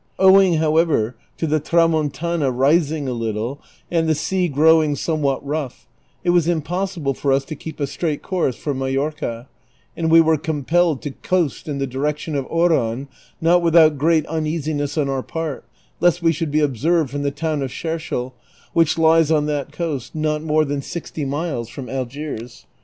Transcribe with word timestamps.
Owing, 0.17 0.55
however, 0.55 1.15
to 1.37 1.45
the 1.45 1.59
Tramontana' 1.59 2.49
rising 2.51 3.07
a 3.07 3.13
little, 3.13 3.61
and 3.91 4.09
the 4.09 4.15
sea 4.15 4.47
growing 4.47 4.95
somewhat 4.95 5.45
rough, 5.45 5.87
it 6.23 6.31
was 6.31 6.47
impossible 6.47 7.13
for 7.13 7.31
us 7.31 7.45
to 7.45 7.55
keep 7.55 7.79
a 7.79 7.85
straight 7.85 8.23
coui'se 8.23 8.55
for 8.55 8.73
JNIajorca, 8.73 9.45
and 9.95 10.09
we 10.09 10.19
were 10.19 10.37
compelled 10.39 11.03
to 11.03 11.11
coast 11.11 11.67
in 11.67 11.77
the 11.77 11.85
direction 11.85 12.35
of 12.35 12.47
Oran, 12.47 13.09
not 13.39 13.61
without 13.61 13.99
great 13.99 14.25
uneasiness 14.25 14.97
on 14.97 15.07
our 15.07 15.21
part 15.21 15.65
lest 15.99 16.19
we 16.23 16.31
should 16.31 16.49
be 16.49 16.61
observed 16.61 17.11
from 17.11 17.21
the 17.21 17.29
town 17.29 17.61
of 17.61 17.69
Shershel, 17.69 18.33
which 18.73 18.97
lies 18.97 19.29
on 19.29 19.45
that 19.45 19.71
coast, 19.71 20.15
not 20.15 20.41
more 20.41 20.65
than 20.65 20.81
sixty 20.81 21.25
miles 21.25 21.69
from 21.69 21.87
Algiers. 21.87 22.65